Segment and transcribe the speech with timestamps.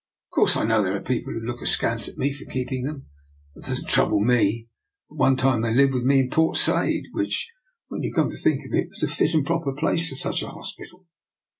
[0.31, 3.05] Of course, I know there are people who look askance at me for keeping them;
[3.53, 4.67] but that does not trouble me.
[5.11, 7.47] At one time they lived with me in Port Said, which,
[7.87, 10.41] when you come to think of it, is a fit and proper place for such
[10.41, 11.05] a hospital.